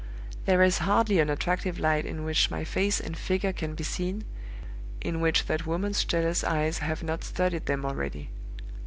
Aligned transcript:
There 0.45 0.63
is 0.63 0.79
hardly 0.79 1.19
an 1.19 1.29
attractive 1.29 1.77
light 1.77 2.07
in 2.07 2.23
which 2.23 2.49
my 2.49 2.63
face 2.63 2.99
and 2.99 3.15
figure 3.15 3.53
can 3.53 3.75
be 3.75 3.83
seen, 3.83 4.23
in 4.99 5.21
which 5.21 5.45
that 5.45 5.67
woman's 5.67 6.03
jealous 6.03 6.43
eyes 6.43 6.79
have 6.79 7.03
not 7.03 7.23
studied 7.23 7.67
them 7.67 7.85
already. 7.85 8.31